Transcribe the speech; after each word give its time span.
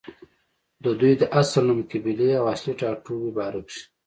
ددوي 0.83 1.13
د 1.21 1.23
اصل 1.39 1.63
نوم، 1.67 1.79
قبيلې 1.91 2.29
او 2.39 2.45
اصلي 2.53 2.73
ټاټوبې 2.79 3.31
باره 3.37 3.61
کښې 3.67 3.81